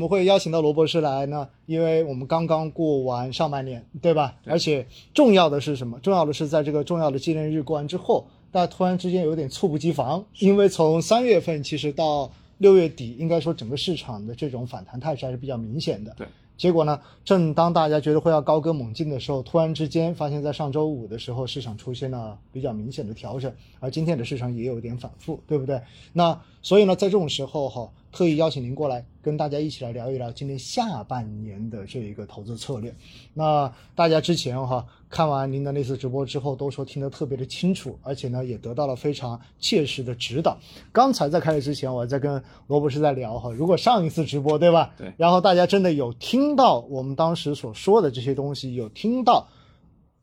[0.00, 4.34] 我们会邀请到罗博士来呢，因为我们刚刚过完上半年，对吧？
[4.46, 6.00] 而且重要的是什么？
[6.00, 16.14] 重要的是在这个重要的纪念日过完之后，大家突然之间有点猝不及防，因为从三月份其实到六月底，应该说整个市场的这种反弹态势还是比较明显的。
[16.16, 16.26] 对。
[16.56, 25.80] 结果呢，正当大家觉得会要高歌猛进的时候，突然之间发现，在上周五的时候，市场出现了比较明显的调整，而今天的市场也有点反复，对不对？
[26.12, 32.94] 那所以呢，在这种时候哈，特意邀请您过来，跟大家一起来聊一聊今年下半年的这一个投资策略。
[33.32, 40.58] 那大家之前哈看完您的那次直播之后，都说听得特别的清楚，而且呢，也得到了非常切实的指导。
[40.92, 44.92] 刚才在开始之前，我在跟罗博士在聊哈，如果上一次直播对吧？
[44.98, 45.12] 对。
[45.16, 49.48] 然后大家真的有听到我们当时所说的这些东西，有听到。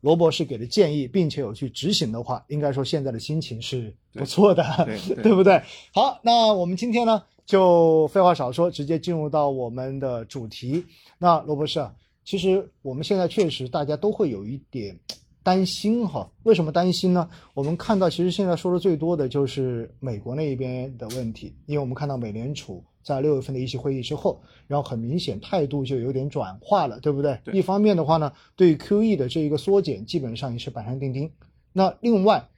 [0.00, 4.64] 罗博士给的建议，并且有去执行的话，应该说现在的心情是不错的，
[5.22, 5.60] 对不对？
[5.92, 10.84] 好，那我们今天呢，就废话少说，直接进入到我们的主题。
[11.18, 11.92] 那罗博士啊，
[12.24, 14.96] 其实我们现在确实大家都会有一点
[15.42, 16.30] 担心哈。
[16.44, 17.28] 为什么担心呢？
[17.54, 22.82] 我们看到其实现在说的最多的就是美国那一边的问题，因为我们看到美联储。
[23.02, 27.38] 在六月份的一期会议之后，然后很明显态度就有点转化了，对不对？
[27.44, 27.54] 对。
[27.54, 31.30] 一方面的话呢，对 QE 的这一个缩减基本上也是板上钉钉。
[31.72, 32.48] 那另外，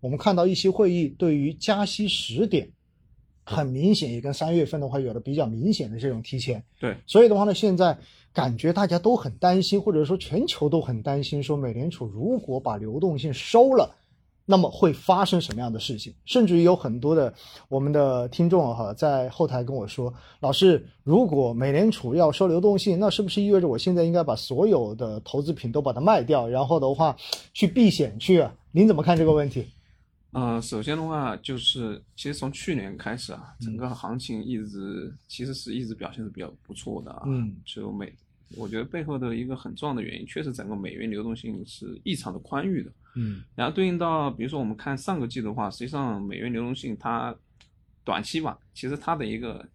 [0.00, 2.70] 我们看到一期会议对于加息时点，
[3.44, 6.64] 很明显也跟三月份的话有了比较明显的这种提前。
[6.80, 6.96] 对。
[7.06, 7.96] 所以的话呢，现在
[8.32, 13.94] 感觉大家都很担心，或者说全球都很担心，说美联储如果把流动性收了。
[14.50, 16.12] 那么会发生什么样的事情？
[16.24, 17.32] 甚至于有很多的
[17.68, 27.16] 我们的听众哈，在后台跟我说：“老师，如果美联储要收流动性，那是不是意味着我现在应该把所有的投资品都把它卖掉，然后的话
[27.54, 29.66] 去避险去？”啊您怎么看这个问题？
[30.32, 37.22] 呃，首先的话，就是其实从去年开始啊，整个行情一直其实是一直表现是比较不错的啊。
[37.26, 38.12] 嗯，就美，
[38.56, 42.92] 我觉得背后的一个很重要的原因，确实整个美元流动性是异常的宽裕的。
[43.14, 47.34] 嗯，然后对应到，比如说我们看上个季的话，实际上美元流动性它
[48.04, 49.66] 短期吧，其实它的一个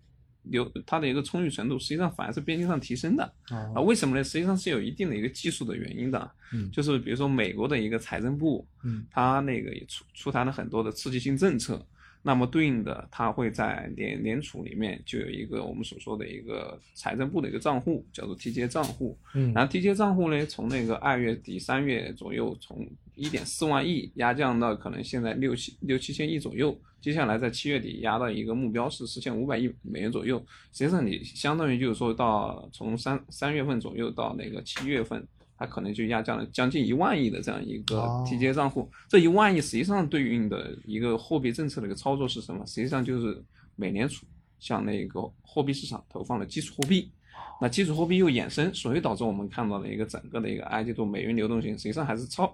[0.44, 3.82] 流它的一个充裕程度，实际上反而是边际上提升的啊。
[3.82, 4.24] 为什么呢？
[4.24, 6.32] 实际上是有一定的一个技术的原因的。
[6.54, 11.86] 嗯，就是比如说美国的一个财政部，嗯，它那个也出出台了很多的刺激性政策。
[12.28, 19.16] 那么对应的，它会在联联储里面就有一个我们所说的一个财政部的一个账户，叫做 TJ 账户。
[19.36, 30.44] 嗯，然后 TJ 账户呢，从那个二月底三月左右，从一点四万亿压降到可能现在六七六七千亿左右，接下来在七月底压到一个目标是四千五百亿美元左右。
[30.74, 35.24] 实际上你相当于就是说到从三三月份左右到那个七月份。
[35.58, 42.66] 它可能就压降了将近一万亿的这样一个 TJ 账户，这一万亿实际上对应的一个货币政策的一个操作是什么？
[42.66, 43.42] 实际上就是
[43.76, 44.26] 美联储
[44.60, 47.10] 向那个货币市场投放了基础货币，
[47.62, 52.54] 那基础货币又衍生，所以导致我们看到了一个整个的一个二季度美元流动性实际上还是超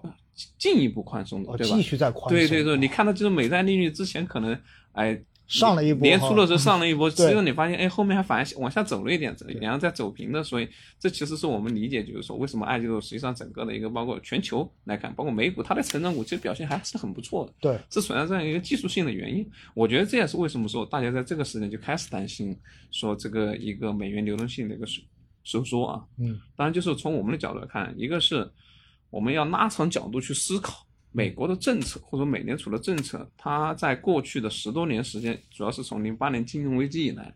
[0.58, 1.76] 进一步宽松的，对吧？
[1.76, 2.30] 继续在宽松。
[2.30, 4.56] 对对对，你看到就是美债利率之前可能
[4.92, 5.20] 哎。
[5.52, 17.52] 上了一波，年初的时候上了一波，实际上你发现，哎，后面还反而往下走了一点，然后再走平的，所以这其实是我们理解，就是说为什么二季度实际上整个的一个包括全球来看，包括美股，它的成长股其实表现还是很不错的。
[17.60, 19.46] 对，是存在这样一个技术性的原因。
[19.74, 22.56] 我觉得这也是为什么说大家在这个时间就开始担心，
[22.90, 25.02] 说这个一个美元流动性的一个收
[25.44, 26.02] 收缩啊。
[26.18, 28.50] 嗯，当然就是从我们的角度来看，一个是
[29.10, 30.86] 我们要拉长角度去思考。
[31.12, 37.34] 美国的政策或者美联储的政策，它在过去的十多年时间，主要是从零八年金融危机以来，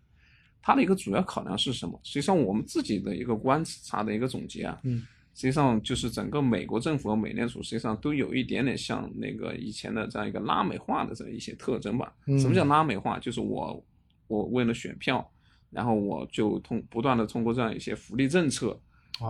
[0.63, 2.01] 它的一个主要考量是什么？
[2.03, 12.11] 实际上，我们自己的一个观察的一个总结啊，嗯，实际上就是整个美国政府和美联储实际上都有一点点像那个以前的这样一个拉美化的这一些特征吧。
[12.39, 13.19] 什么叫拉美化？
[13.19, 13.85] 就是我
[14.27, 15.31] 我为了选票，
[15.69, 18.81] 然后我就通不断的通过这样一些福利政策，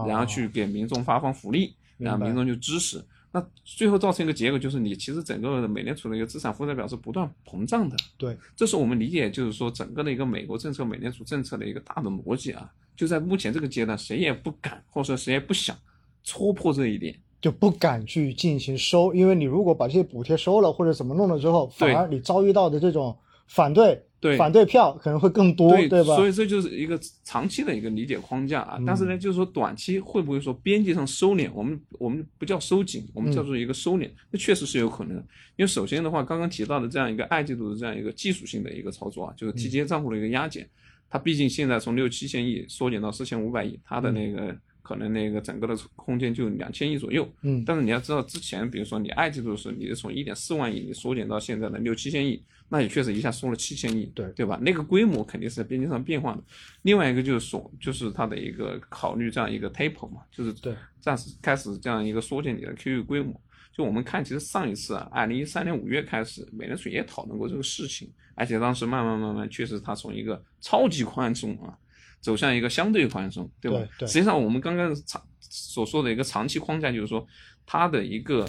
[0.07, 3.05] 然后去给民众发放福利，然后民众就支持。
[3.37, 7.95] 那最后造成一个结果就是，你其实整个美联储的一个资产负债表是不断膨胀的。
[8.17, 12.73] 对，这是我们理解，就是说整个的一个美国政策、美联储政策的一个大的逻辑啊。
[12.97, 15.77] 就在目前这个阶段，谁也不敢，或者说谁也不想
[16.25, 23.15] 戳破这一点，就不敢去进行收，因为你如果把这些补贴收了或者怎么弄了之后，反而你遭遇到的这种
[23.47, 24.03] 反对。
[24.19, 26.17] 对，反对票可能会更多，对对吧？
[26.17, 28.79] 所以这就是一个长期的一个理解框架啊。
[28.85, 31.51] 但是呢，就是说短期会不会说边际上收敛？
[31.55, 34.09] 我们我们不叫收紧，我们叫做一个收敛。
[34.31, 35.17] 那确实是有可能。
[35.57, 40.67] 因为首先的话，刚刚提到的这样一个二季度的这样一个技术性的一个操作啊，就是 TJ 账户的一个压减，
[41.11, 47.29] 它毕竟现在从六七千亿缩减到四千五百亿，它的那个可能那个整个的空间就两千亿左右。
[47.43, 54.59] 嗯，但是你要知道，之前比如说你二季度的时候，你是从一点四万亿你缩减到现在的六七千亿，那也确实一下缩了七千亿，对对吧？
[54.61, 56.43] 那个规模肯定是在边际上变化的。
[56.83, 63.41] 另外一个就是说，就是它的一个考虑这样一个 taper 嘛，就是对暂时开始这样一个缩减你的 QE 规模。
[63.73, 71.77] 就我们看，其实上一次啊，二零一三年五月开始，美联储也讨论过这个事情，而且当时慢慢慢慢，确实它从一个超级宽松啊，
[72.21, 73.79] 走向一个相对宽松，对吧？
[73.79, 77.27] 对对实际上，我们刚刚长所说的一个长期框架，就是说
[77.67, 78.49] 它的一个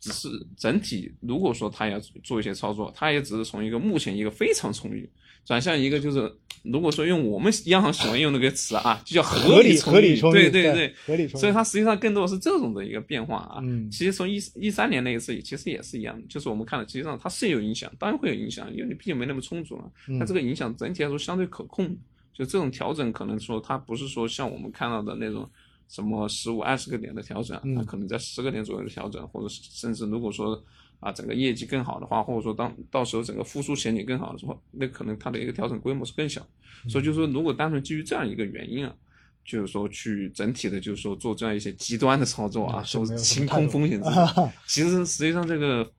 [0.00, 5.08] 只是整体，如果说他要做一些操作，他也只是从一个目前一个非常充裕，
[5.44, 6.32] 转向一个就是，
[6.62, 11.40] 如果说用我们央行喜欢用那个词啊，就叫合理充合理充裕，对对对，合理充裕。
[11.40, 13.60] 所以它实际上更多的是这种的一个变化啊。
[13.62, 19.90] 嗯其实从一一三年那一次，其实也是一样的，就是我们看到，实际上它是有影响，当然会有影响，因为你毕竟没那么充足了。
[20.08, 21.94] 嗯但这个影响整体来说相对可控，
[22.32, 25.48] 就这种调整可能说它不是说像我们看到的那种
[25.90, 30.58] 什么十五二十个点的调整，嗯它可能在十个点左右的调整，或者是甚至如果说
[31.00, 36.40] 啊整个业绩更好的话，或者说当到时候整个复苏前景更好的时候，那可能它的一个调整规模是更小。
[36.88, 38.94] 所以就是说，如果单纯基于这样一个原因啊。
[39.42, 44.00] 就是说，去整体的，就是说做这样一些极端的操作啊， 说清空风险，
[44.68, 45.90] 其实实际上这个，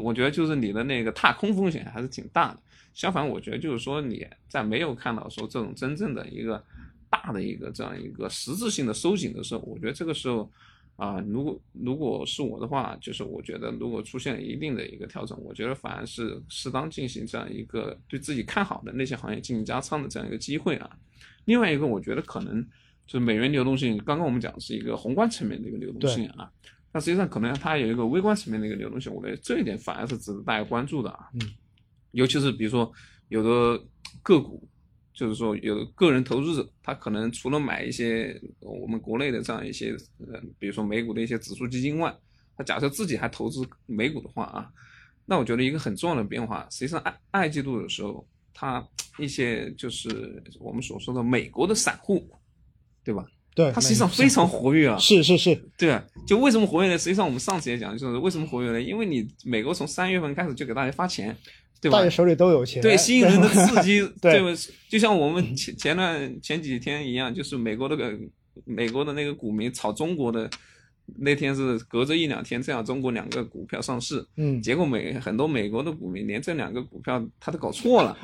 [0.00, 2.60] 我觉得就是你的那个踏空风险还是挺大的。
[2.94, 6.64] 相反，我觉得就是说你在没有看到说这种真正的一个
[7.10, 10.50] 大的一个这样一个实质性的收紧的时候，我觉得这个时候
[10.96, 20.90] 啊、如果如果是我的话，就是我觉得如果出现一定的一个调整，我觉得反而是适当进行这样一个对自己看好的那些行业进行加仓的这样一个机会啊。
[21.44, 22.60] 另外一个，我觉得可能
[23.06, 26.50] 就是美元流动性，刚刚我们讲是一个宏观层面的一个流动性啊，
[26.90, 31.28] 但实际上可能它有一个微观层面的一个流动性，我觉得这一点反而是值得大家关注的啊。
[31.34, 31.40] 嗯，
[32.10, 32.92] 尤其是比如说
[33.28, 33.80] 有的
[34.20, 34.68] 个股，
[35.18, 39.90] 就是说有个人投资者，他可能除了买一些呃我们国内的这样一些
[40.32, 42.14] 呃，比如说美股的一些指数基金外，
[42.56, 44.70] 他假设自己还投资美股的话啊，
[45.26, 48.24] 那我觉得一个很重要的变化，实际上二二季度的时候，
[48.54, 48.86] 它
[49.18, 52.24] 一些就是我们所说的美国的散户，
[53.02, 53.26] 对吧？
[53.56, 54.96] 对，它实际上非常活跃啊。
[54.98, 56.96] 是是是，对啊，就为什么活跃呢？
[56.96, 58.80] 实际上我们上次也讲，就是为什么活跃呢？
[58.80, 61.36] 因为你美国从三月份开始就给大家发钱，
[61.80, 62.10] 对吧大家？
[62.10, 64.60] 手里都有钱，对，吸引人的刺激， 对吧？
[64.88, 68.12] 就像我们前前段前几天一样，就是美国那个
[68.64, 70.48] 美国的那个股民炒中国的
[71.16, 78.18] 那天是隔着一两天，正好中国两个股票上市，嗯，结果美很多美国的股民连这两个股票他都搞错了，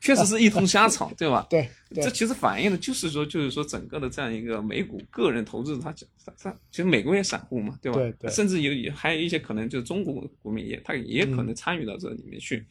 [0.00, 1.46] 确实是一通瞎炒，对吧？
[1.50, 5.92] 对对这其实反映的就是说，就是说整个的这样一个美股个人投资，他
[6.24, 7.98] 他他其实美国也散户嘛，对吧？
[7.98, 12.64] 对对甚至有也还有一些可能就是中国股民也他也可能参与到这里面去。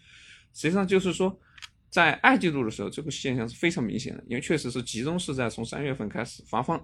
[0.55, 1.39] 实际上就是说，
[1.91, 6.83] 在二季度的时候，这个现象是非常明显的，因为确实是集中是在从三月份开始发放，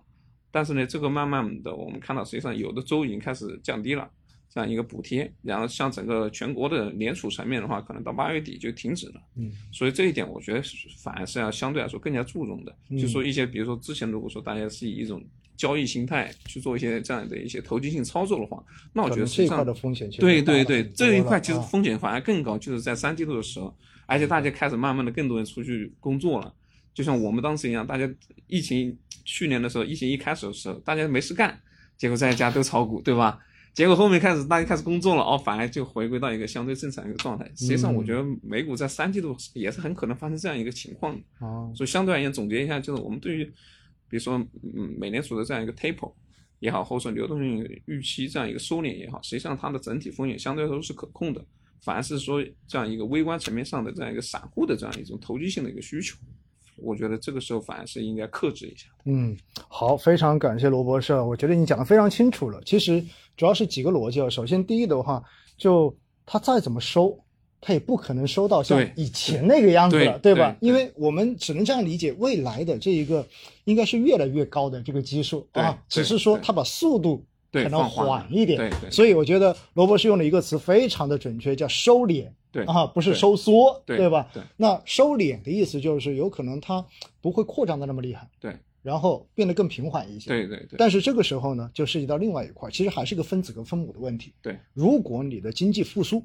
[0.51, 4.07] 但是呢，这个慢慢的我们看到，实际上有的州已经开始降低了。
[4.53, 9.21] 这样一个补贴，然后像整个全国的联储层面的话，可能到八月底就停止了。
[9.37, 12.77] 嗯，所以这一点我觉得是反而是要相对来说更加注重的。
[12.89, 15.23] 嗯就说一些，比如说之前如果说大家是以一种
[15.61, 18.63] 交易心态去做一些这样的一些投机性操作的话，
[18.93, 23.71] 那我觉可能这一块得实际上的风险其实对对对，这一块其实风险反而更高，就是在三季度的时候，
[24.07, 26.51] 而且大家开始慢慢的更多人出去工作了，
[26.95, 28.11] 就像我们当时一样，大家
[28.47, 31.55] 疫情去年的时候，疫情一开始的时候，大家没事干，
[31.95, 33.37] 结果在家都炒股，对吧？
[33.75, 37.45] 结果后面开始大家开始工作了，哦，反而就回归到一个相对正常的一个状态。
[37.55, 41.21] 实际上，我觉得美股在三季度也是很可能发生这样一个情况的。
[41.39, 43.53] 哦，所以相对而言，总结一下，就是我们对于，
[44.11, 44.37] 比如说，
[44.75, 46.13] 嗯，美联储的这样一个 taper
[46.59, 51.43] 也好，或者说流动性预期这样一个收敛也好，实际上它的整体风险相对来说是可控的，
[51.81, 56.17] 反而是说这样一个微观层面上的这样一个散户的这样一种投机性的一个需求，
[56.75, 58.87] 我觉得这个时候反而是应该克制一下。
[59.05, 59.35] 嗯，
[59.69, 62.61] 好，非常感谢罗博士，我觉得你讲的非常清楚了。
[62.65, 63.03] 其实
[63.37, 64.29] 主要是几个逻辑啊。
[64.29, 65.23] 首先，第一的话，
[65.57, 65.95] 就
[66.25, 67.17] 他再怎么收，
[67.61, 70.57] 他也不可能收到像以前那个样子了，对吧？
[70.59, 73.25] 对因为我们只能这样理解，未来的这一个
[73.65, 78.57] 应该是越来越高的这个基数啊，只是说它把速度可能缓一点。
[78.57, 82.27] 对对所以我觉得罗博士用了一个词非常的准确，叫收敛。
[82.51, 84.27] 对啊，不是收缩，对吧？
[84.33, 86.85] 对那收敛的意思就是有可能它
[87.21, 90.27] 不会扩张的那么厉害，对然后变得更平缓一些。
[90.29, 94.33] 对对对，但是这个时候呢，就涉及到另外一块，其实还是个分子跟分母的问题。
[94.41, 96.21] 对如果你的经济复苏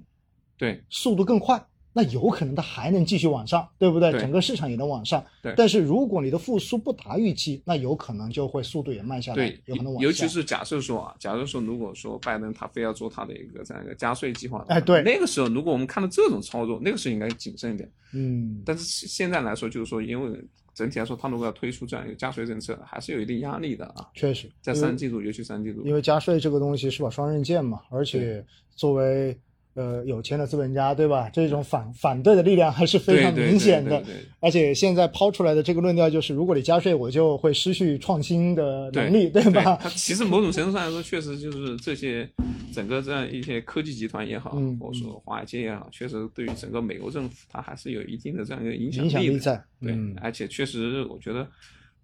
[0.59, 4.13] 对速度更快，那有可能它还能继续往上，对不对？
[4.13, 5.25] 对整个市场也能往上。
[5.43, 10.07] 对但是如果你的复苏不达预期，那有可能就会速度也慢下来对，，有可能往下。
[10.07, 17.91] 尤其是假设说啊，假设说如果说拜登他非要做他的一个这样一个加税计划哎对那个时候如果我们看到这种操作，那个时候应该谨慎一点。
[18.13, 20.41] 嗯，但是现在来说，就是说，因为
[20.75, 24.09] 整体来说，他如果要推出这样一个加税政策，还是有一定压力的啊。
[24.15, 28.45] 确实，在三季度，尤其三季度，因为加税这个东西是把双刃剑嘛，而且
[28.75, 29.37] 作为
[29.77, 31.31] 呃有钱的资本家，对吧？
[31.33, 34.03] 这种反反对的力量还是非常明显的。
[34.41, 39.77] 而且现在抛出来的这个论调就是，如果你加税，我就会失去创新的能力，对吧？
[39.83, 42.29] 它其实某种程度上来说，确实就是这些
[42.73, 51.47] 整个这样一些科技集团也好，嗯或者说华尔街也好，确实对于整个美国政府，它还是有一定的这样一个影响影响力对，嗯，而且确实，我觉得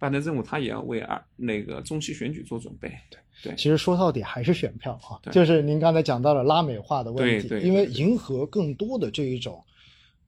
[0.02, 2.88] 拜登政府他也要为二那个中期选举做准备。
[3.08, 9.62] 对对其实说到底还是选票啊，就是您刚才讲到了拉美化的问题，对对因为迎合更多的这一种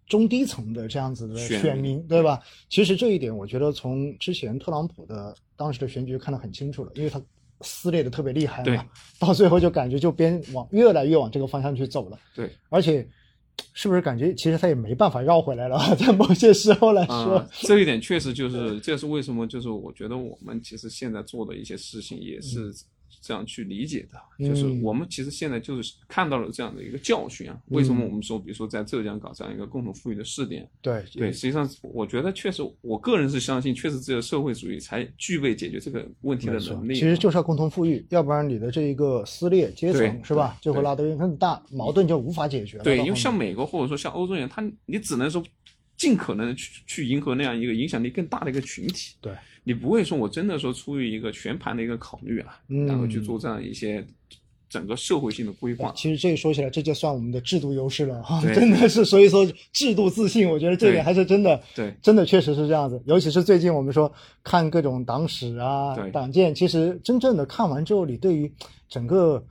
[0.06, 2.40] 中低层的这样子的选民，对吧？
[2.68, 7.20] 其实这一点，我觉得从之前特朗普的当时的选举看得很清楚了，因为他
[7.62, 8.86] 撕裂的特别厉害嘛，
[9.18, 13.04] 到最后就感觉就边往越来越往这个方向去走了，对，而且
[13.72, 15.78] 是不是感觉其实他也没办法绕回来了？
[15.96, 19.46] 在某些时候来说，啊、这一点确实就是，这是为什么？
[19.46, 22.72] 就是我觉得我们其实现在做的一些事情也是
[23.24, 27.58] 这样去理解的，嗯就是我们其实现在就是看到了这样的一个教训啊。
[27.68, 30.68] 为什么我们说，比如说在浙江搞这样一个共同富裕的试点？
[30.82, 36.94] 对对，实际上我觉得确实，我个人是相信，确实只有社会主义才具备解决这个问题的能力。
[36.94, 42.84] 其实就是要共同富裕，要不然你的这一个撕裂阶层是吧，对就会拉得更大，矛盾就无法解决了。
[42.84, 45.42] 对，因为像美国或者说像欧洲人，他你只能说
[46.04, 49.14] 尽可能的去去迎合那样一个影响力更大的一个群体。
[49.22, 49.32] 对，
[49.62, 54.04] 你不会说我真的说出于一个全盘的一个考虑啊，嗯然后去做这样一些
[54.68, 55.90] 整个社会性的规划。
[55.96, 59.02] 其实这个说起来，这就算我们的制度优势了哈，真的是。
[59.02, 63.02] 所以说制度自信，我觉得这点还是真的，对真的确实是这样子。
[63.06, 68.52] 尤其是最近我们说看各种党史啊、党建，其实真正的看完之后，你对于
[68.90, 69.42] 整个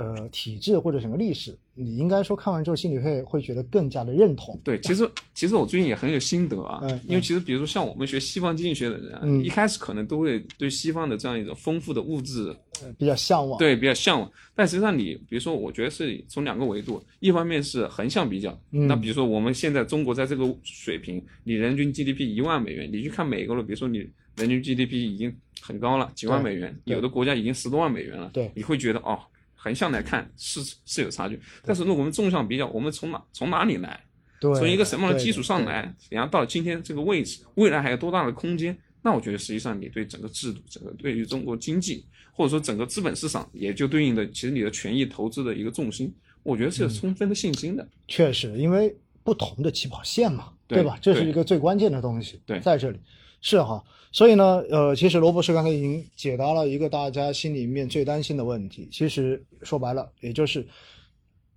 [0.00, 4.58] 呃体制或者整个历史，你应该说看完之后心里会会觉得更加的认同。
[4.64, 9.44] 对，其实其实我最近也很有心得啊，嗯因为其实比如说像我们学西方经济学的人啊，嗯。
[9.44, 12.48] 一开始可能都会对西方的这样一种丰富的物质
[12.82, 13.58] 呃比较向往。
[13.58, 18.86] 对比较向往，但实际上你比如说，我觉得是从两个维度，一方面是横向比较，嗯。
[18.88, 23.98] 那比如说我们现在中国在这个水平，你人均 GDP 一万美元，你去看美国了，比如说你
[24.36, 28.50] 人均 GDP 已经很高了，几万美元，有的国家已经十多万美元了，对。
[28.54, 29.18] 你会觉得哦，
[29.62, 34.02] 横向来看是是有差距，但是如果我们纵向比较，我们从哪从哪里来？
[34.40, 35.66] 对，从一个什么样的基础上？
[35.66, 38.74] 来，然后到今天这个位置，未来还有多大的空间？
[39.02, 46.10] 那我觉得实际上你对整个制度，整个对于中国经济，或者说整个资本市场，也就对应的其实你的权益投资的一个重心，
[46.42, 47.86] 我觉得是有充分的信心的。
[48.08, 50.98] 确实，因为不同的起跑线嘛，对吧？
[51.02, 52.98] 这是一个最关键的东西，对在这里
[53.40, 53.82] 是哈。
[54.12, 58.88] 所以呢，呃，其实罗博士刚才已经解答了一个大家心里面最担心的问题。
[58.90, 60.66] 其实说白了，也就是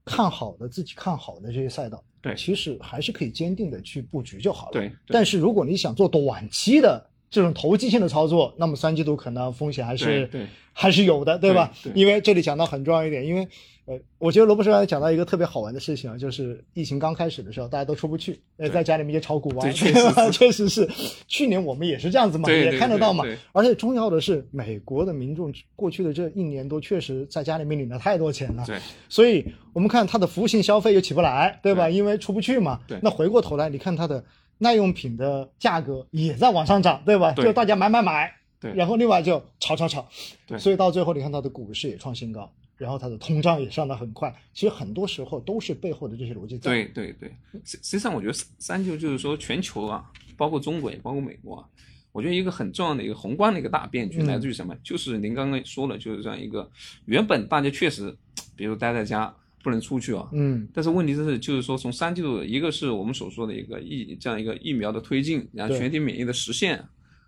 [0.05, 4.73] 看好的自己看好的这些赛道，对其实还是可以坚定的去布局就好了。
[4.73, 10.29] 对对但是如果你想做短期的这种投机性的操作，那么三季度可能风险还是
[10.71, 11.73] 还是有的，对吧？
[11.83, 13.47] 对对因为这里讲到很重要一点，因为
[13.85, 19.99] 呃，我觉得罗博士刚才讲到一个特别好玩的事情啊，就是疫情刚开始的时候，大家都出不去，呃，在家里面也炒股啊，确实
[20.31, 20.87] 确实是。
[21.27, 23.25] 去年我们也是这样子嘛，也看得到嘛。
[23.51, 28.77] 而且重要的是，美国的民众过去的这一年多，确实在家里面领了太多钱了，对
[29.09, 31.87] 所以我们看它的服务性消费又起不来，对吧？
[31.87, 32.79] 对因为出不去嘛。
[32.87, 34.23] 对那回过头来，你看它的
[34.63, 37.31] 耐用品的价格也在往上涨，对吧？
[37.33, 40.07] 对就大家买买买，对然后另外就炒炒炒，
[40.47, 44.33] 对所以到最后你看它的股市也创新高，然后它的通胀也上得很快。
[44.53, 46.71] 其实很多时候都是背后的这些逻辑在。
[46.71, 47.29] 对对对，
[47.63, 51.67] 实实际上我觉得三三就就是说全球啊，包括中国也包括美国啊，
[52.11, 54.75] 我觉得一个很重要的一个宏观的一个大变局嗯来自于什么？
[54.83, 56.69] 就是您刚刚说了，就是这样一个
[57.05, 58.15] 原本大家确实，
[58.55, 66.77] 比如待在家不能出去啊，嗯，但是问题是，就是说从三季度，一个是我们所说的一个疫这样一个疫苗的推进，然后对全体免疫的实现，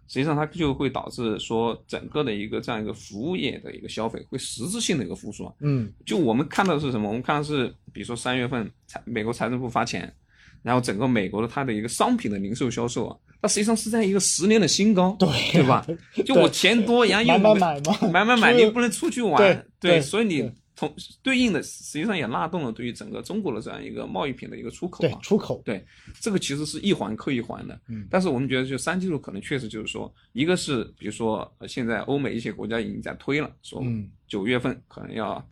[0.08, 5.54] 实际上它就会导致说整个的一个这样一个服务业的一个消费会实质性的一个复苏啊。
[5.62, 7.08] 嗯，就我们看到的是什么？
[7.08, 10.14] 我们看到是，比如说三月份财美国财政部发钱，
[10.62, 15.30] 然后整个美国的它的一个商品的零售销售啊，它实际上是在一个十年的新高，对。
[15.54, 15.86] 对吧？
[16.26, 25.10] 就我钱多， 然后又买买买嘛，买买买， 你不能出去玩，对对所以你对同对应的实际上也拉动了对于整个中国的这样一个贸易品的一个出口嘛。
[25.10, 25.84] 对出口，对，
[26.20, 27.80] 这个其实是一环扣一环的。
[27.88, 35.44] 嗯但是我们觉得就三季度可能确实就是说，一个是比如说呃现在欧美一些国家已经在推了，说嗯九月份可能要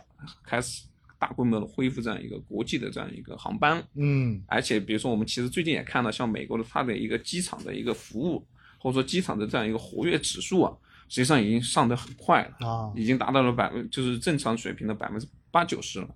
[0.43, 0.83] 开始
[1.17, 8.45] 大规模的恢复这样一个国际的这样一个航班，嗯而且比如说我们其实最近也看到，像美国的它的一个机场的一个服务，
[8.77, 10.73] 或者说机场的这样一个活跃指数啊，
[11.09, 12.67] 实际上已经上得很快了。
[12.67, 16.07] 啊，已经达到了百分就是正常水平的百分之八九十了。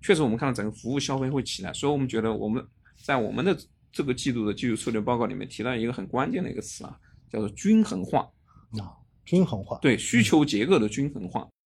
[0.00, 2.64] 确实，我们看到整个服务消费会起来，所以我们觉得我们
[3.02, 3.58] 在我们的
[3.90, 6.96] 这个季度的技术策略报告里面提到一个很关键的一个词啊，
[7.30, 8.20] 叫做均衡化。
[8.80, 9.78] 啊，均衡化。
[9.82, 11.48] 对需求结构的均衡化。